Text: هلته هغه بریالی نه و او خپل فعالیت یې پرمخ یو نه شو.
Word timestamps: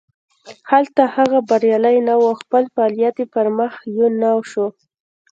هلته 0.71 1.01
هغه 1.15 1.39
بریالی 1.49 1.97
نه 2.07 2.13
و 2.19 2.23
او 2.29 2.33
خپل 2.41 2.63
فعالیت 2.73 3.15
یې 3.21 3.25
پرمخ 3.35 3.73
یو 3.97 4.07
نه 4.21 4.29
شو. 4.51 4.67